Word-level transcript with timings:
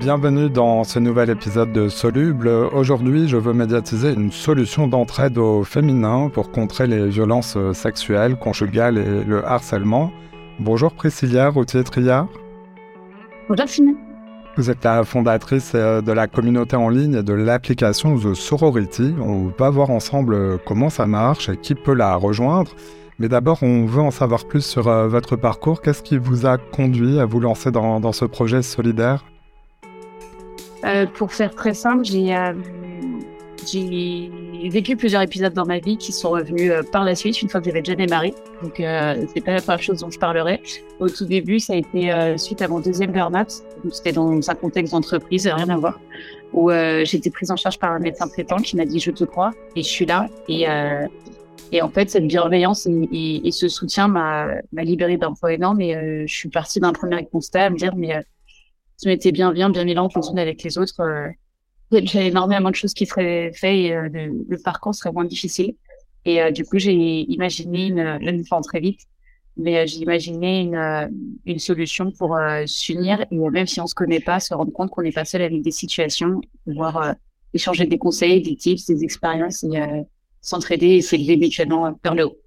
Bienvenue 0.00 0.48
dans 0.48 0.82
ce 0.82 0.98
nouvel 0.98 1.28
épisode 1.28 1.72
de 1.72 1.90
Soluble. 1.90 2.48
Aujourd'hui, 2.48 3.28
je 3.28 3.36
veux 3.36 3.52
médiatiser 3.52 4.14
une 4.14 4.32
solution 4.32 4.88
d'entraide 4.88 5.36
au 5.36 5.62
féminin 5.62 6.30
pour 6.32 6.50
contrer 6.50 6.86
les 6.86 7.10
violences 7.10 7.58
sexuelles, 7.74 8.38
conjugales 8.38 8.96
et 8.96 9.24
le 9.24 9.44
harcèlement. 9.44 10.10
Bonjour 10.58 10.94
Priscilla 10.94 11.50
Routier-Triard. 11.50 12.28
Bonjour 13.46 13.68
Simon. 13.68 13.94
Vous 14.56 14.70
êtes 14.70 14.82
la 14.84 15.04
fondatrice 15.04 15.72
euh, 15.74 16.00
de 16.00 16.12
la 16.12 16.28
communauté 16.28 16.76
en 16.76 16.88
ligne 16.88 17.16
et 17.16 17.22
de 17.22 17.34
l'application 17.34 18.16
The 18.16 18.32
Sorority. 18.32 19.14
On 19.20 19.52
va 19.58 19.68
voir 19.68 19.90
ensemble 19.90 20.58
comment 20.64 20.88
ça 20.88 21.06
marche 21.06 21.50
et 21.50 21.58
qui 21.58 21.74
peut 21.74 21.92
la 21.92 22.16
rejoindre. 22.16 22.70
Mais 23.18 23.28
d'abord, 23.28 23.62
on 23.62 23.84
veut 23.84 24.00
en 24.00 24.10
savoir 24.10 24.46
plus 24.46 24.64
sur 24.64 24.88
euh, 24.88 25.08
votre 25.08 25.36
parcours. 25.36 25.82
Qu'est-ce 25.82 26.02
qui 26.02 26.16
vous 26.16 26.46
a 26.46 26.56
conduit 26.56 27.20
à 27.20 27.26
vous 27.26 27.40
lancer 27.40 27.70
dans, 27.70 28.00
dans 28.00 28.12
ce 28.12 28.24
projet 28.24 28.62
solidaire? 28.62 29.26
Euh, 30.84 31.06
pour 31.06 31.32
faire 31.32 31.54
très 31.54 31.74
simple, 31.74 32.04
j'ai 32.04 32.34
euh, 32.34 32.52
vécu 34.70 34.96
plusieurs 34.96 35.22
épisodes 35.22 35.52
dans 35.52 35.66
ma 35.66 35.78
vie 35.78 35.96
qui 35.96 36.12
sont 36.12 36.30
revenus 36.30 36.70
euh, 36.70 36.82
par 36.82 37.04
la 37.04 37.14
suite, 37.14 37.42
une 37.42 37.48
fois 37.48 37.60
que 37.60 37.66
j'avais 37.66 37.82
déjà 37.82 37.94
démarré. 37.94 38.34
Donc, 38.62 38.80
euh, 38.80 39.26
c'est 39.32 39.42
pas 39.42 39.52
la 39.52 39.60
première 39.60 39.82
chose 39.82 40.00
dont 40.00 40.10
je 40.10 40.18
parlerai. 40.18 40.62
Au 40.98 41.08
tout 41.08 41.26
début, 41.26 41.60
ça 41.60 41.74
a 41.74 41.76
été 41.76 42.12
suite 42.38 42.62
à 42.62 42.68
mon 42.68 42.80
deuxième 42.80 43.12
burn-out. 43.12 43.50
C'était 43.92 44.12
dans 44.12 44.50
un 44.50 44.54
contexte 44.54 44.92
d'entreprise, 44.92 45.46
rien 45.46 45.68
à 45.68 45.76
voir, 45.76 45.98
où 46.52 46.70
été 46.70 47.30
prise 47.30 47.50
en 47.50 47.56
charge 47.56 47.78
par 47.78 47.92
un 47.92 47.98
médecin 47.98 48.28
traitant 48.28 48.56
qui 48.56 48.76
m'a 48.76 48.84
dit 48.84 49.00
«je 49.00 49.10
te 49.10 49.24
crois» 49.24 49.52
et 49.76 49.82
je 49.82 49.88
suis 49.88 50.06
là. 50.06 50.28
Et, 50.48 50.66
et 51.72 51.82
en 51.82 51.88
fait, 51.88 52.10
cette 52.10 52.26
bienveillance 52.26 52.86
et, 52.86 53.46
et, 53.46 53.50
ce 53.50 53.68
soutien 53.68 54.08
m'a 54.08 54.46
libérée 54.72 55.16
d'un 55.16 55.32
poids 55.32 55.54
énorme. 55.54 55.80
Et 55.80 56.26
je 56.26 56.34
suis 56.34 56.50
partie 56.50 56.80
d'un 56.80 56.92
premier 56.92 57.24
constat 57.24 57.64
à 57.64 57.70
me 57.70 57.76
dire 57.76 57.94
«mais 57.96 58.22
on 59.06 59.10
était 59.10 59.32
bien 59.32 59.52
bien, 59.52 59.70
bien 59.70 59.84
mélange 59.84 60.12
les 60.14 60.28
unes 60.28 60.38
avec 60.38 60.62
les 60.62 60.78
autres, 60.78 61.00
euh, 61.00 61.28
j'ai 61.90 62.26
énormément 62.26 62.70
de 62.70 62.74
choses 62.74 62.94
qui 62.94 63.06
seraient 63.06 63.52
faites 63.54 63.76
et 63.76 63.94
euh, 63.94 64.08
le, 64.12 64.58
parcours 64.62 64.94
serait 64.94 65.12
moins 65.12 65.24
difficile. 65.24 65.74
Et 66.24 66.42
euh, 66.42 66.50
du 66.50 66.64
coup, 66.64 66.78
j'ai 66.78 66.92
imaginé 66.92 67.86
une, 67.86 68.18
une 68.20 68.44
très 68.62 68.80
vite, 68.80 69.00
mais 69.56 69.86
j'ai 69.86 70.00
imaginé 70.00 70.60
une, 70.60 71.10
une 71.46 71.58
solution 71.58 72.12
pour 72.12 72.38
s'unir 72.66 73.24
et 73.30 73.36
même 73.36 73.66
si 73.66 73.80
on 73.80 73.86
se 73.86 73.94
connaît 73.94 74.20
pas, 74.20 74.38
se 74.38 74.54
rendre 74.54 74.72
compte 74.72 74.90
qu'on 74.90 75.02
n'est 75.02 75.12
pas 75.12 75.24
seul 75.24 75.42
avec 75.42 75.62
des 75.62 75.70
situations, 75.70 76.40
pouvoir 76.64 77.14
échanger 77.52 77.86
des 77.86 77.98
conseils, 77.98 78.42
des 78.42 78.54
tips, 78.54 78.86
des 78.86 79.02
expériences 79.02 79.64
et 79.64 79.80
s'entraider 80.40 80.96
et 80.96 81.02
s'élever 81.02 81.36
mutuellement 81.36 81.98
vers 82.04 82.14
le 82.14 82.26
haut. 82.26 82.39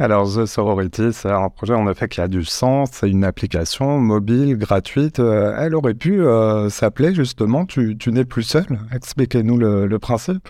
Alors, 0.00 0.34
The 0.34 0.46
Sorority, 0.46 1.12
c'est 1.12 1.30
un 1.30 1.50
projet 1.50 1.74
en 1.74 1.86
effet 1.86 2.08
qui 2.08 2.22
a 2.22 2.26
du 2.26 2.42
sens. 2.42 2.88
C'est 2.90 3.10
une 3.10 3.22
application 3.22 3.98
mobile, 3.98 4.56
gratuite. 4.56 5.20
Euh, 5.20 5.54
elle 5.58 5.74
aurait 5.74 5.92
pu 5.92 6.22
euh, 6.22 6.70
s'appeler 6.70 7.14
justement 7.14 7.66
Tu, 7.66 7.98
n'es 8.06 8.24
plus 8.24 8.42
seul. 8.42 8.64
Expliquez-nous 8.94 9.58
le, 9.58 9.98
principe. 9.98 10.48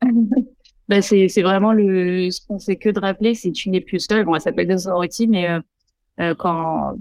bah, 0.88 1.02
c'est, 1.02 1.26
vraiment 1.42 1.72
ce 1.72 2.46
qu'on 2.46 2.60
sait 2.60 2.76
que 2.76 2.90
de 2.90 3.00
rappeler 3.00 3.34
c'est 3.34 3.50
Tu 3.50 3.70
n'es 3.70 3.80
plus 3.80 3.98
seul. 3.98 4.24
Bon, 4.24 4.36
elle 4.36 4.40
s'appelle 4.40 4.68
The 4.68 4.78
Sorority, 4.78 5.26
mais 5.26 5.48
euh, 6.20 6.34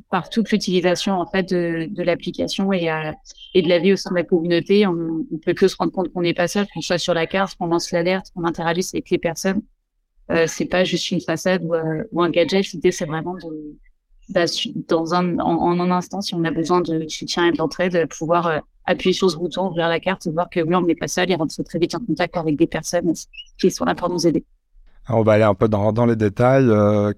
par 0.10 0.30
toute 0.32 0.52
l'utilisation 0.52 1.20
en 1.20 1.28
fait 1.28 1.50
de, 1.50 1.88
de 1.88 2.02
l'application 2.02 2.74
et, 2.74 2.90
et 3.54 3.62
de 3.62 3.70
la 3.70 3.78
vie 3.78 3.94
au 3.94 3.96
sein 3.96 4.10
de 4.10 4.16
la 4.16 4.24
communauté, 4.24 4.88
on, 4.88 4.94
ne 4.94 5.38
peut 5.38 5.54
que 5.54 5.68
se 5.68 5.76
rendre 5.76 5.92
compte 5.92 6.12
qu'on 6.12 6.22
n'est 6.24 6.34
pas 6.34 6.48
seul, 6.48 6.66
qu'on 6.74 6.82
soit 6.82 6.98
sur 6.98 7.14
la 7.14 7.28
carte, 7.28 7.56
qu'on 7.60 7.68
lance 7.68 7.92
l'alerte, 7.92 8.32
qu'on 8.34 8.46
interagisse 8.46 8.92
avec 8.96 9.12
les 9.12 9.20
personnes. 9.20 9.62
Euh, 10.32 10.46
c'est 10.48 10.66
pas 10.66 10.84
juste 10.84 11.12
une 11.12 11.22
façade 11.22 11.64
ou, 11.64 11.76
euh, 11.76 12.04
un 12.18 12.30
gadget. 12.30 12.72
L'idée, 12.72 12.92
c'est 12.92 13.06
vraiment 13.06 13.36
de, 13.36 13.76
dans 14.88 15.14
un, 15.14 15.38
en, 15.40 15.80
un 15.80 15.92
instant, 15.92 16.22
si 16.22 16.34
on 16.36 16.44
a 16.46 16.52
besoin 16.52 16.82
de 16.82 17.08
soutien 17.08 17.48
et 17.48 17.52
d'entraide, 17.52 17.94
de 17.94 18.06
pouvoir 18.06 18.48
euh, 18.48 18.60
appuyer 18.86 19.14
sur 19.14 19.30
ce 19.30 19.38
bouton, 19.38 19.68
ouvrir 19.68 19.90
la 19.90 20.00
carte, 20.00 20.28
voir 20.28 20.50
que 20.50 20.62
oui, 20.62 20.74
on 20.74 20.82
n'est 20.82 20.96
pas 20.96 21.08
seul 21.08 21.30
et 21.32 21.36
rentrer 21.36 21.64
très 21.64 21.80
vite 21.80 21.96
en 21.96 22.00
contact 22.00 22.38
avec 22.38 22.56
des 22.56 22.68
personnes 22.68 23.14
qui 23.60 23.72
sont 23.72 23.84
là 23.84 23.94
pour 23.94 24.10
nous 24.10 24.26
aider. 24.26 24.46
on 25.10 25.22
va 25.22 25.34
aller 25.34 25.44
un 25.44 25.54
peu 25.54 25.68
dans, 25.68 26.06
les 26.06 26.16
détails. 26.16 26.70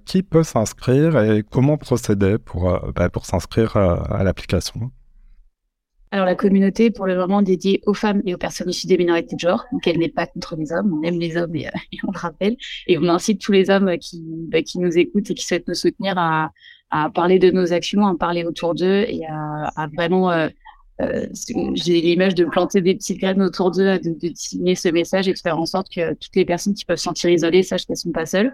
qui 0.05 0.23
peut 0.23 0.43
s'inscrire 0.43 1.19
et 1.19 1.43
comment 1.43 1.77
procéder 1.77 2.37
pour, 2.39 2.79
bah, 2.95 3.09
pour 3.09 3.25
s'inscrire 3.25 3.77
à 3.77 4.23
l'application? 4.23 4.91
Alors 6.13 6.27
la 6.27 6.35
communauté 6.35 6.91
pour 6.91 7.07
le 7.07 7.17
moment 7.17 7.41
dédiée 7.41 7.81
aux 7.87 7.95
femmes 7.95 8.21
et 8.27 8.35
aux 8.35 8.37
personnes 8.37 8.69
issues 8.69 8.85
des 8.85 8.99
minorités 8.99 9.35
de 9.35 9.39
genre, 9.39 9.65
donc 9.71 9.87
elle 9.87 9.97
n'est 9.97 10.09
pas 10.09 10.27
contre 10.27 10.55
les 10.55 10.71
hommes, 10.71 10.93
on 10.93 11.01
aime 11.01 11.19
les 11.19 11.35
hommes 11.37 11.55
et, 11.55 11.65
euh, 11.65 11.71
on 12.07 12.11
le 12.11 12.19
rappelle, 12.19 12.55
et 12.85 12.99
on 12.99 13.09
incite 13.09 13.41
tous 13.41 13.51
les 13.51 13.71
hommes 13.71 13.97
qui, 13.97 14.21
bah, 14.23 14.61
qui 14.61 14.77
nous 14.77 14.95
écoutent 14.95 15.31
et 15.31 15.33
qui 15.33 15.43
souhaitent 15.43 15.67
nous 15.67 15.73
soutenir 15.73 16.13
à, 16.19 16.51
à 16.91 17.09
parler 17.09 17.39
de 17.39 17.49
nos 17.49 17.73
actions, 17.73 18.05
à 18.05 18.15
parler 18.15 18.45
autour 18.45 18.75
d'eux 18.75 19.05
et 19.07 19.25
à, 19.27 19.87
vraiment 19.97 20.29
euh, 20.29 20.49
euh, 21.01 21.25
j'ai 21.73 21.99
l'image 21.99 22.35
de 22.35 22.45
planter 22.45 22.81
des 22.81 22.93
petites 22.93 23.19
graines 23.19 23.41
autour 23.41 23.71
d'eux, 23.71 23.97
de, 23.97 24.31
signer 24.35 24.75
ce 24.75 24.89
message 24.89 25.27
et 25.27 25.33
de 25.33 25.39
faire 25.39 25.57
en 25.57 25.65
sorte 25.65 25.87
que 25.89 26.13
toutes 26.13 26.35
les 26.35 26.45
personnes 26.45 26.75
qui 26.75 26.85
peuvent 26.85 26.97
se 26.97 27.05
sentir 27.05 27.31
isolées 27.31 27.63
sachent 27.63 27.87
qu'elles 27.87 27.97
sont 27.97 28.11
pas 28.11 28.27
seules. 28.27 28.53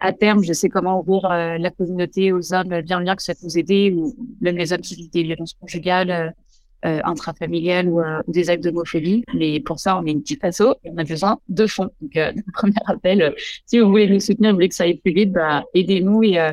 À 0.00 0.12
terme, 0.12 0.44
je 0.44 0.52
sais 0.52 0.68
comment 0.68 1.00
ouvrir 1.00 1.26
la 1.30 1.70
communauté 1.70 2.32
aux 2.32 2.52
hommes 2.52 2.82
bien 2.82 3.00
bien 3.00 3.16
que 3.16 3.22
ça 3.22 3.32
nous 3.42 3.56
aider, 3.56 3.94
ou 3.96 4.14
même 4.42 4.58
les 4.58 4.74
hommes 4.74 4.82
qui 4.82 4.94
vivent 4.94 5.10
des 5.10 5.22
violences 5.22 5.54
conjugales, 5.54 6.34
euh, 6.84 7.00
intrafamiliales 7.04 7.88
ou, 7.88 8.00
euh, 8.00 8.20
des 8.28 8.50
actes 8.50 8.64
d'homophobie. 8.64 9.24
Mais 9.34 9.60
pour 9.60 9.80
ça, 9.80 9.98
on 9.98 10.06
est 10.06 10.12
une 10.12 10.22
petite 10.22 10.44
asso 10.44 10.62
et 10.84 10.90
on 10.90 10.98
a 10.98 11.04
besoin 11.04 11.38
de 11.48 11.66
fonds. 11.66 11.90
Donc, 12.00 12.16
euh, 12.16 12.32
premier 12.54 12.74
appel, 12.86 13.22
euh, 13.22 13.30
si 13.66 13.80
vous 13.80 13.88
voulez 13.88 14.08
nous 14.08 14.20
soutenir, 14.20 14.50
vous 14.50 14.56
voulez 14.56 14.68
que 14.68 14.74
ça 14.74 14.84
aille 14.84 14.98
plus 14.98 15.12
vite, 15.12 15.32
bah, 15.32 15.64
aidez-nous 15.74 16.22
et, 16.22 16.38
euh, 16.38 16.52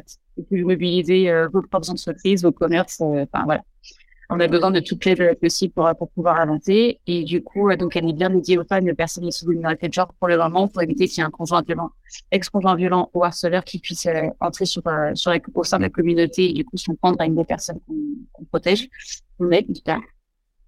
et 0.51 0.63
mobiliser 0.63 1.29
euh, 1.29 1.47
vos 1.47 1.61
propres 1.61 1.89
entreprises, 1.91 2.43
vos 2.43 2.51
commerces. 2.51 3.01
Enfin, 3.01 3.43
voilà. 3.45 3.61
On 4.31 4.39
a 4.39 4.47
besoin 4.47 4.71
de 4.71 4.79
toutes 4.79 5.05
les 5.05 5.35
possibles 5.35 5.71
pour, 5.71 5.87
pour 5.99 6.09
pouvoir 6.09 6.39
avancer. 6.39 6.99
Et 7.05 7.23
du 7.23 7.43
coup, 7.43 7.69
donc, 7.75 7.95
elle 7.95 8.09
est 8.09 8.13
bien 8.13 8.31
dédiée 8.31 8.57
aux 8.57 8.63
femmes 8.63 8.87
et 8.87 8.91
aux 8.91 8.95
personnes 8.95 9.25
de 9.25 9.53
minorité 9.53 9.87
de 9.87 9.93
genre 9.93 10.11
pour 10.19 10.27
le 10.27 10.35
moment, 10.35 10.67
pour 10.67 10.81
éviter 10.81 11.07
qu'il 11.07 11.19
y 11.19 11.21
ait 11.21 11.27
un 11.27 11.29
conjoint 11.29 11.61
violent, 11.61 11.91
ex-conjoint 12.31 12.75
violent 12.75 13.11
ou 13.13 13.23
harceleur 13.23 13.63
qui 13.63 13.77
puisse 13.77 14.07
entrer 14.39 14.65
sur, 14.65 14.81
sur 15.13 15.29
la, 15.29 15.37
au 15.53 15.63
sein 15.63 15.77
de 15.77 15.83
la 15.83 15.89
communauté 15.91 16.49
et 16.49 16.53
du 16.53 16.65
coup 16.65 16.75
s'en 16.75 16.95
prendre 16.95 17.21
à 17.21 17.27
une 17.27 17.35
des 17.35 17.43
personnes 17.43 17.79
qu'on 17.85 18.45
protège. 18.45 18.89
On 19.37 19.51
est, 19.51 19.67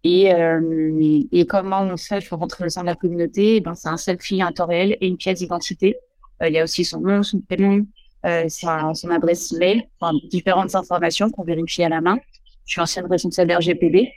et, 0.03 0.33
euh, 0.33 1.23
et 1.31 1.45
comment 1.45 1.81
on 1.81 1.97
fait 1.97 2.25
pour 2.27 2.39
rentrer 2.39 2.65
au 2.65 2.69
sein 2.69 2.81
de 2.81 2.87
la 2.87 2.95
communauté 2.95 3.59
ben, 3.59 3.75
C'est 3.75 3.89
un 3.89 3.97
selfie 3.97 4.43
en 4.43 4.51
temps 4.51 4.67
réel 4.67 4.97
et 5.01 5.07
une 5.07 5.17
pièce 5.17 5.39
d'identité. 5.39 5.97
Euh, 6.41 6.47
il 6.47 6.53
y 6.53 6.59
a 6.59 6.63
aussi 6.63 6.85
son 6.85 7.01
nom, 7.01 7.23
son 7.23 7.39
prénom, 7.39 7.85
euh, 8.25 8.47
son, 8.49 8.93
son 8.93 9.09
adresse 9.09 9.51
email, 9.53 9.87
enfin, 9.99 10.17
différentes 10.29 10.75
informations 10.75 11.29
qu'on 11.29 11.43
vérifie 11.43 11.83
à 11.83 11.89
la 11.89 12.01
main. 12.01 12.17
Je 12.65 12.73
suis 12.73 12.81
ancienne 12.81 13.05
responsable 13.07 13.53
RGPD, 13.53 14.11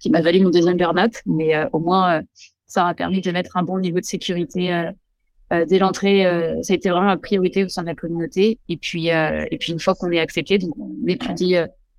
qui 0.00 0.10
m'a 0.10 0.20
valu 0.20 0.40
mon 0.40 0.50
deuxième 0.50 0.76
burn 0.76 1.08
mais 1.26 1.56
euh, 1.56 1.68
au 1.72 1.80
moins, 1.80 2.18
euh, 2.18 2.22
ça 2.66 2.84
m'a 2.84 2.94
permis 2.94 3.20
de 3.20 3.30
mettre 3.30 3.56
un 3.56 3.62
bon 3.62 3.78
niveau 3.78 4.00
de 4.00 4.04
sécurité 4.04 4.72
euh, 5.52 5.64
dès 5.66 5.78
l'entrée. 5.78 6.24
ça 6.62 6.72
a 6.72 6.76
été 6.76 6.90
vraiment 6.90 7.06
la 7.06 7.16
priorité 7.16 7.64
au 7.64 7.68
sein 7.68 7.82
de 7.82 7.86
la 7.86 7.94
communauté. 7.94 8.58
Et 8.68 8.76
puis, 8.76 9.06
et 9.06 9.58
puis 9.60 9.72
une 9.72 9.78
fois 9.78 9.94
qu'on 9.94 10.10
est 10.10 10.18
accepté, 10.18 10.58
donc 10.58 10.74
on 10.76 11.06
étudie 11.06 11.54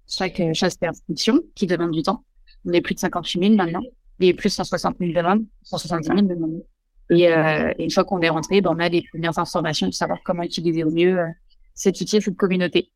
chaque 0.06 0.42
chasse 0.54 0.78
d'inscription 0.78 1.40
qui 1.56 1.66
demande 1.66 1.92
du 1.92 2.04
temps. 2.04 2.26
On 2.66 2.74
est 2.74 2.82
plus 2.82 2.96
de 2.96 3.00
58 3.00 3.40
000 3.40 3.56
maintenant. 3.56 3.82
Et 4.20 4.34
plus 4.34 4.50
de 4.50 4.54
160 4.54 4.98
000 5.00 5.14
demandes, 5.14 5.46
170 5.64 6.08
000 6.08 6.22
demandes. 6.22 6.64
Et, 7.10 7.32
euh, 7.32 7.72
et 7.78 7.84
une 7.84 7.92
fois 7.92 8.04
qu'on 8.04 8.20
est 8.22 8.30
rentré, 8.30 8.62
ben, 8.62 8.72
on 8.76 8.80
a 8.80 8.90
les 8.90 9.04
premières 9.12 9.38
informations 9.38 9.88
de 9.88 9.94
savoir 9.94 10.20
comment 10.26 10.44
utiliser 10.44 10.84
au 10.84 10.92
mieux 10.92 11.20
euh, 11.20 11.28
cet 11.74 12.02
outil, 12.02 12.22
cette 12.22 12.36
communauté. 12.36 12.92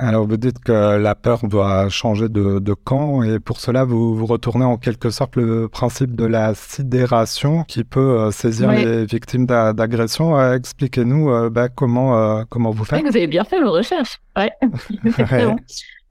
Alors, 0.00 0.28
vous 0.28 0.36
dites 0.36 0.60
que 0.60 0.96
la 0.96 1.16
peur 1.16 1.48
doit 1.48 1.88
changer 1.88 2.28
de, 2.28 2.60
de 2.60 2.72
camp 2.72 3.24
et 3.24 3.40
pour 3.40 3.58
cela, 3.58 3.82
vous, 3.82 4.14
vous 4.14 4.26
retournez 4.26 4.64
en 4.64 4.76
quelque 4.76 5.10
sorte 5.10 5.34
le 5.34 5.66
principe 5.68 6.14
de 6.14 6.24
la 6.24 6.54
sidération 6.54 7.64
qui 7.64 7.82
peut 7.82 8.20
euh, 8.20 8.30
saisir 8.30 8.68
oui. 8.68 8.84
les 8.84 9.06
victimes 9.06 9.44
d'agression. 9.46 10.38
Euh, 10.38 10.54
Expliquez-nous 10.54 11.50
bah, 11.50 11.68
comment, 11.68 12.16
euh, 12.16 12.44
comment 12.48 12.70
vous 12.70 12.84
faites. 12.84 13.00
vous 13.02 13.08
avez 13.08 13.26
bien 13.26 13.42
fait 13.42 13.60
vos 13.60 13.72
recherches. 13.72 14.20
Ouais. 14.36 14.52
ouais. 15.18 15.56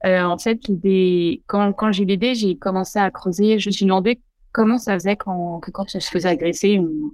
Euh, 0.06 0.22
en 0.22 0.38
fait, 0.38 0.58
des... 0.68 1.42
quand, 1.46 1.72
quand 1.72 1.92
j'ai 1.92 2.04
l'idée, 2.04 2.34
j'ai 2.34 2.56
commencé 2.56 2.98
à 2.98 3.10
creuser. 3.10 3.58
Je 3.58 3.68
me 3.68 3.72
suis 3.72 3.84
demandé 3.84 4.20
comment 4.52 4.78
ça 4.78 4.94
faisait 4.94 5.16
quand, 5.16 5.60
que 5.60 5.70
quand 5.70 5.88
je 5.88 5.98
se 5.98 6.10
faisais 6.10 6.28
agresser, 6.28 6.78
on, 6.78 7.10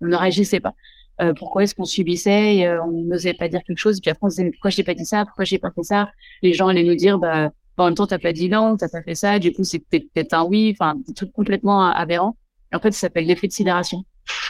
on 0.00 0.06
ne 0.06 0.16
réagissait 0.16 0.60
pas. 0.60 0.74
Euh, 1.20 1.34
pourquoi 1.34 1.64
est-ce 1.64 1.74
qu'on 1.74 1.84
subissait 1.84 2.64
euh, 2.64 2.80
on 2.84 2.92
n'osait 2.92 3.34
pas 3.34 3.48
dire 3.48 3.60
quelque 3.66 3.78
chose. 3.78 3.98
Et 3.98 4.00
puis 4.00 4.10
après 4.10 4.26
on 4.26 4.30
se 4.30 4.36
disait 4.36 4.50
pourquoi 4.52 4.70
j'ai 4.70 4.84
pas 4.84 4.94
dit 4.94 5.04
ça? 5.04 5.24
Pourquoi 5.24 5.44
j'ai 5.44 5.58
pas 5.58 5.72
fait 5.72 5.82
ça? 5.82 6.10
Les 6.42 6.52
gens 6.52 6.68
allaient 6.68 6.84
nous 6.84 6.94
dire 6.94 7.18
bah 7.18 7.50
en 7.76 7.86
même 7.86 7.94
temps 7.96 8.06
t'as 8.06 8.20
pas 8.20 8.32
dit 8.32 8.48
non 8.48 8.76
t'as 8.76 8.88
pas 8.88 9.02
fait 9.02 9.16
ça. 9.16 9.40
Du 9.40 9.52
coup 9.52 9.64
c'est 9.64 9.80
peut-être 9.80 10.32
un 10.32 10.44
oui 10.44 10.76
enfin 10.78 10.94
des 11.08 11.14
trucs 11.14 11.32
complètement 11.32 11.86
aberrants. 11.86 12.36
Et 12.72 12.76
en 12.76 12.78
fait 12.78 12.92
ça 12.92 13.00
s'appelle 13.00 13.26
l'effet 13.26 13.48
de 13.48 13.52
sidération. 13.52 14.04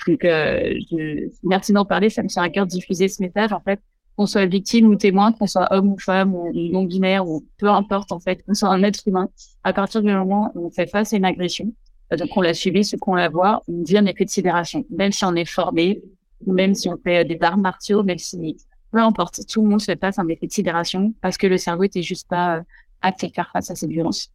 Donc 0.07 0.23
euh, 0.27 0.75
je... 0.91 1.31
merci 1.43 1.73
d'en 1.73 1.87
parler. 1.87 2.11
Ça 2.11 2.23
me 2.23 2.29
tient 2.29 2.43
à 2.43 2.51
cœur 2.51 2.67
de 2.67 2.71
diffuser 2.71 3.09
ce 3.09 3.23
message 3.23 3.51
en 3.55 3.61
fait 3.61 3.81
qu'on 4.19 4.27
soit 4.27 4.47
victime 4.47 4.89
ou 4.89 4.97
témoin, 4.97 5.33
qu'on 5.33 5.47
soit 5.47 5.73
homme 5.73 5.93
ou 5.93 5.99
femme 5.99 6.35
ou 6.35 6.53
non 6.53 6.83
binaire 6.83 7.27
ou 7.27 7.47
peu 7.57 7.69
importe 7.69 8.13
en 8.13 8.19
fait, 8.19 8.45
qu'on 8.45 8.55
soit 8.55 8.69
un 8.69 8.83
être 8.83 9.07
humain, 9.07 9.31
à 9.63 9.73
partir 9.73 10.03
du 10.03 10.13
moment 10.13 10.51
où 10.55 10.67
on 10.67 10.71
fait 10.71 10.89
face 10.89 11.13
à 11.13 11.17
une 11.17 11.25
agression, 11.25 11.73
euh, 12.13 12.17
donc 12.17 12.29
on 12.37 12.41
l'a 12.41 12.53
subi, 12.53 12.85
ce 12.85 12.97
qu'on 12.97 13.15
la 13.15 13.29
voit, 13.29 13.63
on 13.69 13.83
vient 13.85 14.05
effet 14.07 14.25
de 14.25 14.31
sidération. 14.31 14.85
Même 14.91 15.13
si 15.13 15.25
on 15.25 15.35
est 15.37 15.45
formé, 15.45 16.03
même 16.47 16.75
si 16.75 16.89
on 16.89 16.99
fait 17.03 17.25
des 17.25 17.39
arts 17.41 17.59
martiaux, 17.59 18.03
même 18.03 18.19
si 18.19 18.57
peu 18.91 18.99
importe, 18.99 19.47
tout 19.47 19.63
le 19.63 19.69
monde 19.69 19.81
se 19.81 19.93
passe 19.93 20.19
un 20.19 20.27
effet 20.29 20.47
de 20.47 20.53
sidération 20.53 21.15
parce 21.21 21.39
que 21.39 21.47
le 21.47 21.57
cerveau 21.57 21.85
était 21.85 22.03
juste 22.03 22.29
pas 22.29 22.63
apte 23.03 23.23
à 23.23 23.29
faire 23.29 23.51
face 23.53 23.71
à 23.71 23.77
cette 23.77 23.91
violence. 23.91 24.33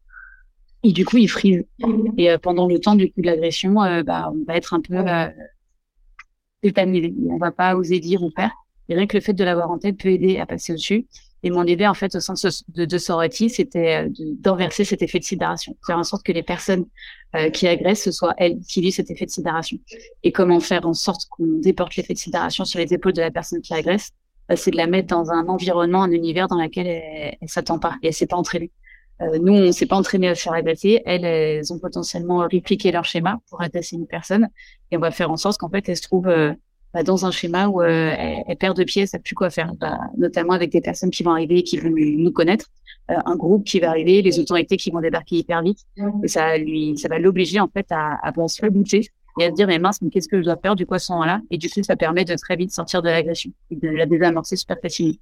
Et 0.83 0.91
du 0.91 1.05
coup, 1.05 1.17
il 1.17 1.29
frise. 1.29 1.65
Et 2.17 2.29
euh, 2.29 2.37
pendant 2.37 2.67
le 2.67 2.79
temps 2.79 2.95
du 2.95 3.11
coup 3.11 3.21
de 3.21 3.25
l'agression, 3.25 3.81
euh, 3.81 4.03
bah, 4.03 4.31
on 4.33 4.43
va 4.45 4.55
être 4.55 4.73
un 4.73 4.81
peu 4.81 4.95
euh, 4.95 5.29
tétanisé. 6.61 7.13
On 7.29 7.37
va 7.37 7.51
pas 7.51 7.75
oser 7.75 7.99
dire 7.99 8.21
ou 8.21 8.29
faire. 8.35 8.51
Et 8.93 8.95
rien 8.95 9.07
que 9.07 9.17
le 9.17 9.21
fait 9.21 9.33
de 9.33 9.43
l'avoir 9.43 9.71
en 9.71 9.79
tête 9.79 9.97
peut 9.97 10.09
aider 10.09 10.37
à 10.37 10.45
passer 10.45 10.71
au-dessus. 10.71 11.07
Et 11.41 11.49
mon 11.49 11.65
idée, 11.65 11.87
en 11.87 11.95
fait, 11.95 12.13
au 12.13 12.19
sein 12.19 12.35
de, 12.35 12.85
de 12.85 12.97
Sorority, 12.99 13.49
c'était 13.49 14.07
d'enverser 14.39 14.85
cet 14.85 15.01
effet 15.01 15.17
de 15.17 15.23
sidération. 15.23 15.75
Faire 15.83 15.97
en 15.97 16.03
sorte 16.03 16.23
que 16.23 16.31
les 16.31 16.43
personnes 16.43 16.85
qui 17.53 17.67
agressent, 17.67 18.03
ce 18.03 18.11
soit 18.11 18.35
elles 18.37 18.59
qui 18.61 18.81
vivent 18.81 18.93
cet 18.93 19.09
effet 19.09 19.25
de 19.25 19.31
sidération. 19.31 19.77
Et 20.21 20.31
comment 20.31 20.59
faire 20.59 20.85
en 20.85 20.93
sorte 20.93 21.25
qu'on 21.31 21.59
déporte 21.59 21.95
l'effet 21.95 22.13
de 22.13 22.19
sidération 22.19 22.65
sur 22.65 22.79
les 22.79 22.93
épaules 22.93 23.13
de 23.13 23.21
la 23.21 23.31
personne 23.31 23.61
qui 23.61 23.73
agresse? 23.73 24.11
Bah, 24.47 24.55
C'est 24.55 24.69
de 24.69 24.77
la 24.77 24.85
mettre 24.85 25.07
dans 25.07 25.31
un 25.31 25.47
environnement, 25.47 26.03
un 26.03 26.11
univers 26.11 26.47
dans 26.47 26.61
lequel 26.61 26.85
elle, 26.85 27.35
elle 27.41 27.49
s'attend 27.49 27.79
pas 27.79 27.95
et 28.03 28.07
elle 28.07 28.13
s'est 28.13 28.27
pas 28.27 28.37
entraînée. 28.37 28.71
Euh, 29.21 29.37
nous, 29.39 29.53
on 29.53 29.71
s'est 29.71 29.85
pas 29.85 29.95
entraîné 29.95 30.29
à 30.29 30.35
se 30.35 30.43
faire 30.43 30.53
agresser. 30.53 31.01
Elles, 31.05 31.25
elles 31.25 31.73
ont 31.73 31.79
potentiellement 31.79 32.39
répliqué 32.47 32.91
leur 32.91 33.05
schéma 33.05 33.39
pour 33.49 33.61
agresser 33.61 33.95
une 33.95 34.07
personne. 34.07 34.49
Et 34.91 34.97
on 34.97 34.99
va 34.99 35.11
faire 35.11 35.31
en 35.31 35.37
sorte 35.37 35.57
qu'en 35.59 35.69
fait, 35.69 35.87
elles 35.89 35.97
se 35.97 36.03
trouvent 36.03 36.27
euh, 36.27 36.53
bah, 36.93 37.03
dans 37.03 37.25
un 37.25 37.31
schéma 37.31 37.67
où 37.67 37.81
euh, 37.81 38.11
elles, 38.47 38.57
perdent 38.57 38.77
de 38.77 38.83
pied, 38.83 39.03
elles 39.03 39.07
savent 39.07 39.21
plus 39.21 39.35
quoi 39.35 39.49
faire. 39.49 39.73
Bah, 39.79 39.99
notamment 40.17 40.53
avec 40.53 40.71
des 40.71 40.81
personnes 40.81 41.11
qui 41.11 41.23
vont 41.23 41.31
arriver 41.31 41.59
et 41.59 41.63
qui 41.63 41.77
vont 41.77 41.89
nous 41.89 42.31
connaître. 42.31 42.67
un 43.07 43.35
groupe 43.35 43.65
qui 43.65 43.79
va 43.79 43.89
arriver, 43.89 44.21
les 44.21 44.39
autorités 44.39 44.77
qui 44.77 44.91
vont 44.91 45.01
débarquer 45.01 45.37
hyper 45.37 45.61
vite. 45.61 45.79
Et 46.23 46.27
ça 46.27 46.57
lui, 46.57 46.97
ça 46.97 47.07
va 47.07 47.19
l'obliger 47.19 47.59
en 47.59 47.67
fait 47.67 47.87
à, 47.89 48.19
à 48.21 48.47
se 48.47 48.61
rebooter 48.61 49.09
et 49.39 49.45
à 49.45 49.49
se 49.49 49.55
dire 49.55 49.67
mais 49.67 49.79
mince 49.79 50.01
mais 50.01 50.09
qu'est-ce 50.09 50.27
que 50.27 50.37
je 50.37 50.43
dois 50.43 50.57
faire 50.57 50.75
du 50.75 50.85
coup 50.85 50.93
à 50.93 50.99
ce 50.99 51.11
moment-là 51.13 51.41
et 51.49 51.57
du 51.57 51.67
coup 51.67 51.81
ça 51.81 51.95
permet 51.95 52.23
de 52.23 52.35
très 52.35 52.55
vite 52.55 52.71
sortir 52.71 53.01
de 53.01 53.09
l'agression 53.09 53.51
et 53.71 53.75
de 53.75 53.87
la 53.89 54.05
désamorcer 54.05 54.55
super 54.55 54.77
facilement. 54.81 55.15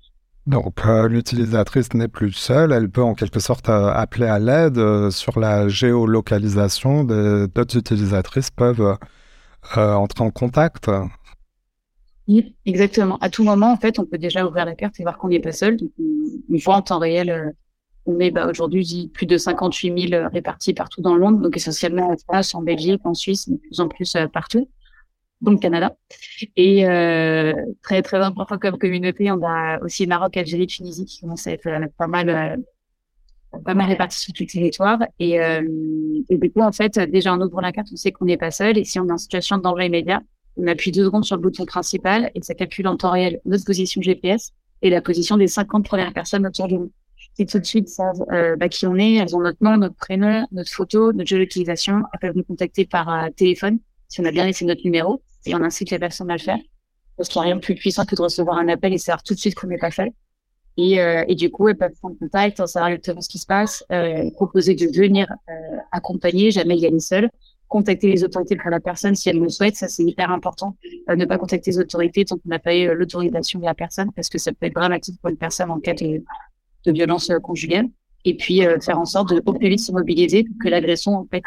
Donc 0.48 0.86
euh, 0.86 1.08
l'utilisatrice 1.08 1.94
n'est 1.94 2.08
plus 2.08 2.32
seule, 2.32 2.72
elle 2.72 2.90
peut 2.90 3.04
en 3.04 3.14
quelque 3.14 3.40
sorte 3.40 3.70
euh, 3.70 3.92
appeler 3.94 4.26
à 4.26 4.40
l'aide 4.40 4.80
euh, 4.80 5.12
sur 5.12 5.40
la 5.40 5.70
géolocalisation. 5.70 7.04
D'autres 7.04 7.78
utilisatrices 7.78 8.50
peuvent 8.50 8.98
entrer 9.76 10.24
en 10.24 10.32
contact. 10.32 10.90
Oui, 12.28 12.56
exactement. 12.66 13.18
À 13.18 13.30
tout 13.30 13.44
moment, 13.44 13.72
en 13.72 13.78
fait, 13.78 14.00
on 14.00 14.06
peut 14.06 14.18
déjà 14.18 14.46
ouvrir 14.46 14.66
la 14.66 14.76
carte 14.76 15.00
et 15.00 15.04
voir 15.04 15.18
qu'on 15.18 15.30
n'est 15.30 15.40
pas 15.40 15.52
seul. 15.52 15.78
Donc, 15.78 15.92
on, 16.00 16.58
voit 16.58 16.76
en 16.76 16.82
temps 16.82 17.00
réel, 17.00 17.54
on 18.06 18.20
est 18.20 18.32
bah, 18.32 18.48
aujourd'hui 18.48 19.10
plus 19.14 19.26
de 19.26 19.38
58 19.38 20.10
000 20.10 20.30
répartis 20.32 20.74
partout 20.74 21.02
dans 21.02 21.16
le 21.16 21.22
monde, 21.22 21.42
donc 21.42 21.58
essentiellement 21.58 22.12
en 22.12 22.18
France, 22.18 22.56
en 22.56 22.62
Belgique, 22.62 23.02
en 23.04 23.14
Suisse, 23.14 23.50
de 23.50 23.58
plus 23.58 23.80
en 23.80 23.88
plus 23.88 24.16
partout 24.32 24.70
donc 25.42 25.62
Canada. 25.62 25.96
Et 26.56 26.88
euh, 26.88 27.54
très 27.82 28.02
très 28.02 28.18
important 28.18 28.58
comme 28.58 28.78
communauté, 28.78 29.32
on 29.32 29.42
a 29.44 29.80
aussi 29.82 30.08
Maroc, 30.08 30.38
Algérie, 30.38 30.68
Tunisie 30.68 31.06
qui 31.06 31.22
commencent 31.22 31.48
à 31.48 31.52
être 31.52 31.68
euh, 31.68 31.88
pas 31.98 32.08
mal 32.08 32.30
euh, 32.30 32.58
pas 33.66 33.74
mal 33.74 33.90
répartis 33.90 34.20
sur 34.20 34.34
tout 34.34 34.44
le 34.44 34.48
territoire. 34.48 35.00
Et, 35.20 35.42
euh, 35.42 35.62
du 36.30 36.52
coup, 36.52 36.62
en 36.62 36.72
fait, 36.72 36.98
déjà 37.00 37.34
on 37.34 37.42
ouvre 37.42 37.62
la 37.62 37.72
carte, 37.74 37.90
on 37.92 37.98
sait 37.98 38.12
qu'on 38.12 38.26
n'est 38.26 38.38
pas 38.38 38.52
seul. 38.52 38.78
Et 38.78 38.86
si 38.86 39.00
on 39.00 39.08
est 39.08 39.12
en 39.12 39.18
situation 39.18 39.58
de 39.58 39.64
danger 39.64 39.88
immédiat, 39.88 40.22
on 40.58 40.68
appuie 40.68 40.92
deux 40.92 41.06
secondes 41.06 41.26
sur 41.26 41.36
le 41.36 41.42
bouton 41.42 41.66
principal 41.66 42.32
et 42.36 42.42
ça 42.42 42.54
calcule 42.54 42.88
en 42.88 42.98
temps 42.98 43.12
réel 43.12 43.40
notre 43.46 43.66
position 43.66 44.02
GPS 44.02 44.52
et 44.82 44.90
la 44.90 45.02
position 45.02 45.38
des 45.38 45.48
50 45.48 45.86
premières 45.86 46.14
personnes 46.14 46.46
autour 46.46 46.68
de 46.68 46.76
nous. 46.76 46.92
Qui 47.38 47.46
tout 47.46 47.60
de 47.60 47.66
suite 47.66 47.88
savent 47.88 48.26
euh, 48.32 48.58
bah, 48.58 48.68
qui 48.68 48.86
on 48.86 48.96
est, 48.98 49.14
elles 49.14 49.36
ont 49.36 49.42
notre 49.42 49.64
nom, 49.64 49.78
notre 49.78 49.96
prénom, 49.96 50.46
notre 50.52 50.72
photo, 50.72 51.14
notre 51.14 51.30
géolocalisation. 51.30 52.04
Elles 52.14 52.20
peuvent 52.20 52.36
nous 52.36 52.44
contacter 52.44 52.86
par 52.86 53.30
téléphone 53.38 53.80
si 54.10 54.20
on 54.20 54.26
a 54.26 54.32
bien 54.32 54.46
laissé 54.46 54.66
notre 54.66 54.82
numéro 54.84 55.22
et 55.46 55.56
on 55.56 55.62
incite 55.62 55.90
les 55.92 56.00
personnes 56.00 56.30
à 56.30 56.36
le 56.36 56.42
faire. 56.42 56.58
Parce 57.16 57.30
qu'il 57.30 57.40
n'y 57.40 57.46
a 57.46 57.46
rien 57.48 57.56
de 57.56 57.62
plus 57.62 57.76
puissant 57.76 58.06
que 58.06 58.16
de 58.16 58.22
recevoir 58.22 58.58
un 58.58 58.68
appel 58.68 58.94
et 58.94 58.98
savoir 58.98 59.24
tout 59.24 59.34
de 59.34 59.40
suite 59.40 59.56
qu'on 59.56 59.68
n'est 59.68 59.78
pas. 59.78 59.90
Et, 60.78 61.00
euh, 61.00 61.24
et, 61.28 61.36
du 61.36 61.50
coup, 61.52 61.68
elles 61.68 61.78
peuvent 61.78 61.92
prendre 62.00 62.18
contact, 62.18 62.66
savoir 62.66 62.90
exactement 62.90 63.22
ce 63.22 63.30
qui 63.30 63.38
se 63.38 63.46
passe, 63.46 63.84
euh, 63.92 64.30
proposer 64.32 64.74
de 64.76 64.86
venir 64.86 65.28
euh, 65.50 65.78
accompagner, 65.92 66.52
jamais 66.52 66.78
y 66.78 66.86
aller 66.86 67.00
seule, 67.00 67.30
contacter 67.72 68.12
les 68.12 68.24
autorités 68.24 68.56
pour 68.56 68.70
la 68.70 68.80
personne 68.80 69.16
si 69.16 69.30
elle 69.30 69.40
le 69.40 69.50
souhaite, 69.50 69.76
ça 69.76 69.88
c'est 69.88 70.04
hyper 70.04 70.30
important. 70.30 70.76
Euh, 71.10 71.16
ne 71.16 71.26
pas 71.26 71.38
contacter 71.38 71.72
les 71.72 71.80
autorités 71.80 72.26
tant 72.26 72.36
qu'on 72.36 72.50
n'a 72.50 72.60
pas 72.60 72.76
eu 72.76 72.88
euh, 72.88 72.94
l'autorisation 72.94 73.60
de 73.60 73.66
la 73.66 73.74
personne, 73.74 74.12
parce 74.16 74.30
que 74.30 74.38
ça 74.38 74.52
peut 74.52 74.68
être 74.68 74.76
dramatique 74.76 75.20
pour 75.22 75.30
une 75.30 75.38
personne 75.38 75.72
en 75.72 75.80
cas 75.80 75.94
de, 75.94 76.22
violence 76.86 77.32
conjugale. 77.42 77.88
Et 78.26 78.36
puis 78.36 78.62
faire 78.82 79.00
en 79.00 79.06
sorte 79.06 79.34
de 79.34 79.42
au 79.46 79.54
plus 79.54 79.70
vite 79.70 79.80
se 79.80 79.92
mobiliser 79.92 80.44
pour 80.44 80.56
que 80.64 80.70
l'agression 80.70 81.14
en 81.14 81.26
fait 81.26 81.44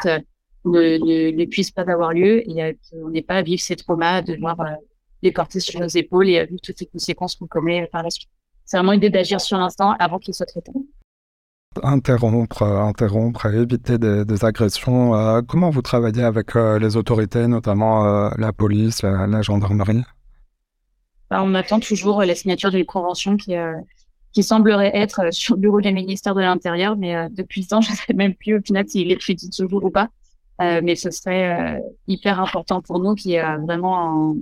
ne, 0.65 1.45
puisse 1.45 1.71
pas 1.71 1.83
avoir 1.83 2.13
lieu 2.13 2.47
et 2.49 2.77
qu'on 2.91 3.09
n'ait 3.09 3.21
pas 3.21 3.35
à 3.35 3.41
vivre 3.41 3.61
ces 3.61 3.75
traumas, 3.75 4.21
de 4.21 4.35
voir 4.35 4.59
euh, 4.59 4.71
les 5.21 5.31
porter 5.31 5.59
sur 5.59 5.79
nos 5.79 5.87
épaules 5.87 6.29
et 6.29 6.39
à 6.39 6.45
vivre 6.45 6.61
toutes 6.61 6.79
les 6.79 6.87
conséquences 6.87 7.35
qu'on 7.35 7.47
connaît 7.47 7.87
par 7.91 8.03
la 8.03 8.09
suite. 8.09 8.29
C'est 8.65 8.77
vraiment 8.77 8.93
l'idée 8.93 9.09
d'agir 9.09 9.39
sur 9.39 9.57
l'instant 9.57 9.91
avant 9.99 10.19
qu'il 10.19 10.33
soit 10.33 10.45
traité. 10.45 10.71
Interrompre, 11.83 12.63
interrompre 12.63 13.45
éviter 13.47 13.97
des, 13.97 14.45
agressions. 14.45 15.15
Euh, 15.15 15.41
comment 15.41 15.69
vous 15.69 15.81
travaillez 15.81 16.23
avec 16.23 16.55
euh, 16.55 16.79
les 16.79 16.97
autorités, 16.97 17.47
notamment 17.47 18.29
la 18.37 18.53
police, 18.53 19.03
la, 19.03 19.41
gendarmerie? 19.41 20.03
Bah, 21.29 21.41
On 21.43 21.53
attend 21.55 21.79
toujours 21.79 22.23
la 22.23 22.35
signature 22.35 22.71
d'une 22.71 22.85
convention 22.85 23.37
qui, 23.37 23.53
semblerait 24.41 24.91
être 24.93 25.33
sur 25.33 25.55
le 25.55 25.61
bureau 25.61 25.81
du 25.81 25.91
ministère 25.93 26.35
de 26.35 26.41
l'Intérieur, 26.41 26.97
mais 26.97 27.29
depuis 27.31 27.61
le 27.61 27.67
je 27.81 27.91
ne 27.91 27.95
sais 27.95 28.13
même 28.13 28.33
plus 28.35 28.57
au 28.57 28.61
final 28.61 28.87
s'il 28.87 29.11
est 29.11 29.21
fait 29.21 29.35
toujours 29.35 29.83
ou 29.83 29.89
pas. 29.89 30.09
Euh, 30.61 30.79
mais 30.83 30.95
ce 30.95 31.11
serait 31.11 31.77
euh, 31.77 31.79
hyper 32.07 32.39
important 32.39 32.81
pour 32.81 32.99
nous 32.99 33.15
qu'il 33.15 33.31
y 33.31 33.35
ait 33.35 33.57
vraiment 33.57 34.35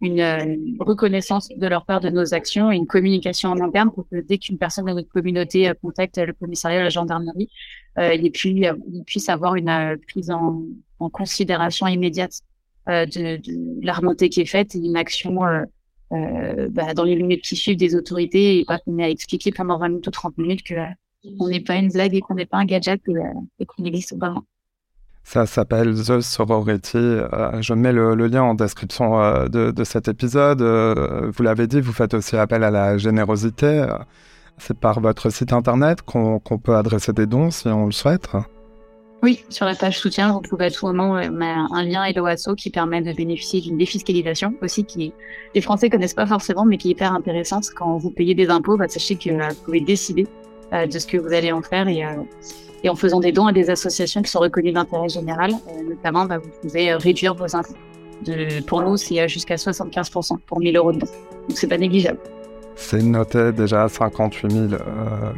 une, 0.00 0.76
reconnaissance 0.80 1.48
de 1.48 1.66
leur 1.66 1.84
part 1.84 2.00
de 2.00 2.08
nos 2.08 2.34
actions 2.34 2.72
et 2.72 2.76
une 2.76 2.86
communication 2.86 3.50
en 3.50 3.60
interne 3.60 3.90
pour 3.90 4.08
que 4.08 4.20
dès 4.20 4.38
qu'une 4.38 4.58
personne 4.58 4.86
de 4.86 4.92
notre 4.92 5.08
communauté 5.08 5.68
euh, 5.68 5.74
contacte 5.74 6.18
le 6.18 6.32
commissariat, 6.32 6.82
la 6.82 6.88
gendarmerie, 6.88 7.50
euh, 7.98 8.14
il, 8.14 8.30
puisse, 8.30 9.26
il 9.26 9.30
avoir 9.30 9.56
une 9.56 9.98
prise 10.08 10.30
en, 10.30 10.62
en, 10.98 11.10
considération 11.10 11.86
immédiate 11.86 12.40
de, 12.86 13.36
de, 13.36 13.84
la 13.84 13.92
remontée 13.92 14.30
qui 14.30 14.40
est 14.40 14.46
faite 14.46 14.74
et 14.74 14.78
une 14.78 14.96
action 14.96 15.44
euh, 16.12 16.68
bah, 16.70 16.92
dans 16.92 17.04
les 17.04 17.14
limites 17.14 17.42
qui 17.42 17.54
suivent 17.54 17.76
des 17.76 17.94
autorités 17.94 18.58
et 18.58 18.64
pas 18.64 18.78
qu'on 18.78 18.98
ait 18.98 19.04
à 19.04 19.10
expliquer 19.10 19.52
pendant 19.52 19.78
20 19.78 19.88
minutes 19.88 20.06
ou 20.08 20.10
30 20.10 20.38
minutes 20.38 20.62
que 20.64 20.74
on 21.38 21.48
n'est 21.48 21.60
pas 21.60 21.76
une 21.76 21.90
blague 21.90 22.14
et 22.14 22.20
qu'on 22.20 22.34
n'est 22.34 22.46
pas 22.46 22.56
un 22.56 22.64
gadget 22.64 23.00
et 23.58 23.66
qu'on 23.66 23.84
existe 23.84 24.16
vraiment. 24.16 24.44
Ça 25.32 25.46
s'appelle 25.46 25.94
The 25.94 26.20
Sorority. 26.20 26.96
Euh, 26.96 27.62
je 27.62 27.72
mets 27.72 27.92
le, 27.92 28.16
lien 28.16 28.42
en 28.42 28.54
description 28.54 29.22
euh, 29.22 29.46
de, 29.46 29.84
cet 29.84 30.08
épisode. 30.08 30.60
Euh, 30.60 31.30
vous 31.32 31.44
l'avez 31.44 31.68
dit, 31.68 31.80
vous 31.80 31.92
faites 31.92 32.14
aussi 32.14 32.36
appel 32.36 32.64
à 32.64 32.70
la 32.72 32.98
générosité. 32.98 33.86
C'est 34.58 34.76
par 34.76 34.98
votre 34.98 35.30
site 35.30 35.52
internet 35.52 36.02
qu'on 36.02 36.40
peut 36.40 36.74
adresser 36.74 37.12
des 37.12 37.26
dons 37.26 37.52
si 37.52 37.68
on 37.68 37.86
le 37.86 37.92
souhaite. 37.92 38.28
Oui, 39.22 39.44
sur 39.50 39.66
la 39.66 39.76
page 39.76 40.00
soutien, 40.00 40.32
vous 40.32 40.40
pouvez 40.40 40.64
à 40.64 40.70
tout 40.72 40.86
moment 40.86 41.14
un 41.14 41.84
lien 41.84 42.02
Helloasso 42.02 42.56
qui 42.56 42.70
permet 42.70 43.00
de 43.00 43.12
bénéficier 43.12 43.60
d'une 43.60 43.78
défiscalisation 43.78 44.54
aussi 44.62 44.82
qui 44.82 45.12
les 45.54 45.60
Français 45.60 45.90
connaissent 45.90 46.14
pas 46.14 46.26
forcément 46.26 46.64
mais 46.64 46.76
qui 46.76 46.88
est 46.88 46.92
hyper 46.92 47.12
intéressante. 47.12 47.66
Quand 47.76 47.98
vous 47.98 48.10
payez 48.10 48.34
des 48.34 48.50
impôts, 48.50 48.76
bah, 48.76 48.88
sachez 48.88 49.14
que 49.14 49.30
vous 49.30 49.62
pouvez 49.64 49.80
décider 49.80 50.26
de 50.72 50.98
ce 50.98 51.06
que 51.06 51.16
vous 51.16 51.32
allez 51.32 51.52
en 51.52 51.62
faire 51.62 51.88
et 51.88 52.04
et 52.82 52.88
en 52.88 52.94
faisant 52.94 53.20
des 53.20 53.32
dons 53.32 53.46
à 53.46 53.52
des 53.52 53.70
associations 53.70 54.22
qui 54.22 54.30
sont 54.30 54.40
reconnues 54.40 54.72
d'intérêt 54.72 55.08
général, 55.08 55.52
euh, 55.52 55.82
notamment, 55.88 56.24
bah, 56.24 56.38
vous 56.38 56.50
pouvez 56.62 56.92
euh, 56.92 56.98
réduire 56.98 57.34
vos 57.34 57.54
impôts. 57.54 57.74
De, 58.24 58.62
pour 58.64 58.82
nous, 58.82 58.96
c'est 58.98 59.26
jusqu'à 59.28 59.54
75% 59.54 60.38
pour 60.46 60.60
1000 60.60 60.76
euros 60.76 60.92
de 60.92 60.98
dons. 60.98 61.06
Donc, 61.48 61.56
c'est 61.56 61.66
pas 61.66 61.78
négligeable. 61.78 62.18
C'est 62.76 63.02
noté 63.02 63.52
déjà 63.52 63.88
58 63.88 64.50
000 64.50 64.64
euh, 64.72 64.78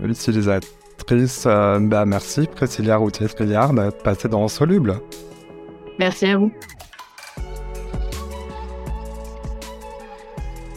utilisatrices. 0.05 1.45
bah, 1.45 2.05
merci, 2.05 2.47
Priscilla 2.47 2.97
Routier-Friard, 2.97 3.73
d'être 3.75 4.03
passée 4.03 4.29
dans 4.29 4.47
Soluble. 4.49 5.01
Merci 5.99 6.27
à 6.27 6.37
vous. 6.39 6.53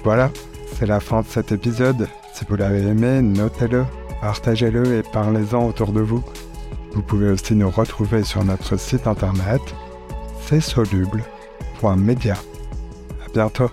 Voilà, 0.03 0.29
c'est 0.73 0.85
la 0.85 0.99
fin 0.99 1.21
de 1.21 1.27
cet 1.27 1.51
épisode. 1.51 2.07
Si 2.33 2.45
vous 2.47 2.55
l'avez 2.55 2.81
aimé, 2.81 3.23
notez-le, 3.23 3.85
partagez-le 4.25 4.97
et 4.97 5.03
parlez-en 5.03 5.67
autour 5.67 5.91
de 5.91 6.01
vous. 6.01 6.23
Vous 6.93 7.03
pouvez 7.03 7.29
aussi 7.29 7.53
nous 7.53 7.69
retrouver 7.69 8.23
sur 8.23 8.43
notre 8.43 8.75
site 8.75 9.05
internet 9.05 9.61
csoluble.media. 10.49 12.33
À 12.33 13.29
bientôt. 13.31 13.69